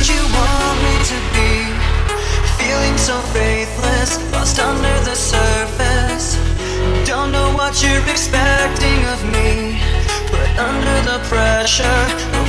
what 0.00 0.08
you 0.08 0.22
want 0.32 0.76
me 0.80 0.96
to 1.12 1.18
be. 1.36 1.52
Feeling 2.56 2.96
so 2.96 3.20
faithless, 3.36 4.16
lost 4.32 4.58
under 4.58 4.96
the 5.04 5.14
surface. 5.14 6.38
Don't 7.04 7.32
know 7.32 7.52
what 7.52 7.82
you're 7.82 8.08
expecting 8.08 9.04
of 9.12 9.22
me, 9.26 9.78
but 10.32 10.48
under 10.58 10.96
the 11.10 11.18
pressure. 11.28 12.39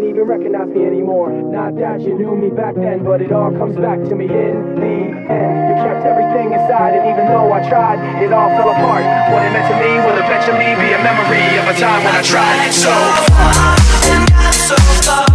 didn't 0.00 0.14
even 0.14 0.28
recognize 0.28 0.68
me 0.68 0.86
anymore. 0.86 1.30
Not 1.32 1.74
that 1.76 2.00
you 2.00 2.14
knew 2.14 2.36
me 2.36 2.50
back 2.50 2.74
then, 2.74 3.02
but 3.02 3.20
it 3.20 3.32
all 3.32 3.50
comes 3.50 3.76
back 3.76 3.98
to 4.08 4.14
me 4.14 4.26
in 4.26 4.78
the 4.78 4.94
end. 5.26 5.58
You 5.68 5.74
kept 5.82 6.06
everything 6.06 6.52
inside, 6.54 6.94
and 6.94 7.04
even 7.10 7.26
though 7.26 7.52
I 7.52 7.68
tried, 7.68 7.98
it 8.22 8.32
all 8.32 8.48
fell 8.50 8.70
apart. 8.70 9.02
What 9.32 9.42
it 9.42 9.50
meant 9.50 9.66
to 9.66 9.76
me 9.82 9.98
will 10.06 10.18
eventually 10.22 10.70
be 10.78 10.94
a 10.94 11.02
memory 11.02 11.58
of 11.58 11.66
a 11.66 11.74
time 11.78 12.04
when 12.04 12.14
I 12.14 12.22
tried 12.22 12.70
so 12.70 12.94
hard 12.94 13.80
and 14.06 14.30
got 14.30 14.54
so 14.54 14.76
far. 15.02 15.27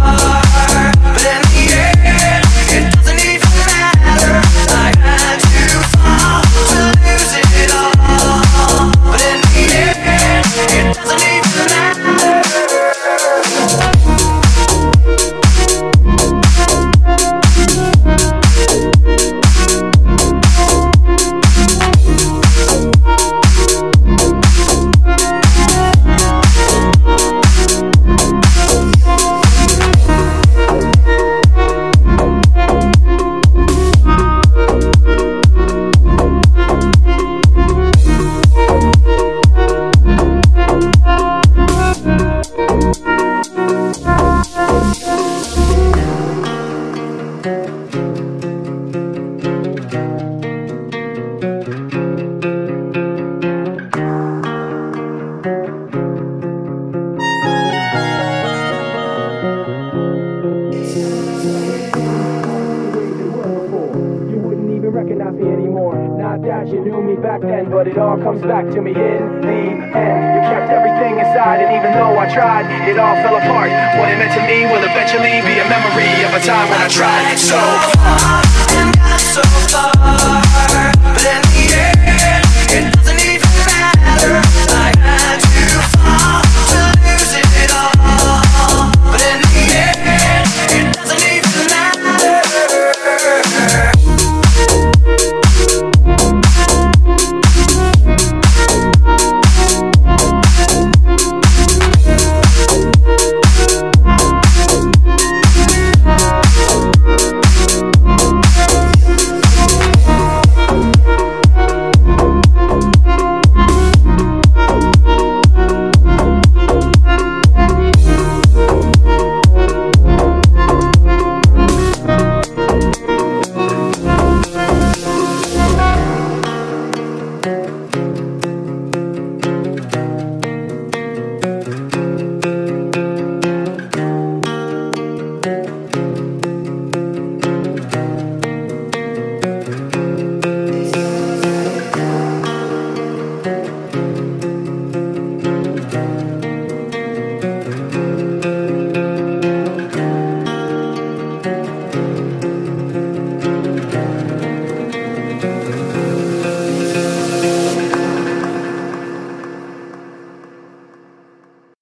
Anymore. 65.32 65.96
Not 66.18 66.42
that 66.42 66.68
you 66.68 66.84
knew 66.84 67.00
me 67.02 67.16
back 67.16 67.40
then, 67.40 67.70
but 67.70 67.88
it 67.88 67.96
all 67.96 68.18
comes 68.18 68.42
back 68.42 68.66
to 68.74 68.80
me 68.80 68.92
in 68.92 69.40
the 69.40 69.60
end. 69.96 70.24
You 70.36 70.40
kept 70.44 70.70
everything 70.70 71.18
inside, 71.18 71.64
and 71.64 71.72
even 71.72 71.92
though 71.92 72.18
I 72.18 72.28
tried, 72.28 72.68
it 72.88 72.98
all 72.98 73.16
fell 73.16 73.36
apart. 73.36 73.70
What 73.96 74.10
it 74.10 74.18
meant 74.18 74.34
to 74.36 74.42
me 74.44 74.66
will 74.68 74.84
eventually 74.84 75.40
be 75.40 75.58
a 75.60 75.66
memory 75.68 76.24
of 76.24 76.34
a 76.34 76.40
time 76.44 76.68
when 76.68 76.80
I 76.80 76.88
tried 76.88 77.36
so 77.36 77.56
hard 77.56 78.46
and 78.76 78.94
got 78.96 79.20
so 79.20 79.42
far. 79.72 80.63